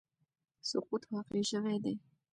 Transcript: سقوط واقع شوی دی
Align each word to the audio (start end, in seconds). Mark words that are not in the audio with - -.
سقوط 0.69 1.03
واقع 1.11 1.41
شوی 1.51 1.77
دی 1.83 1.93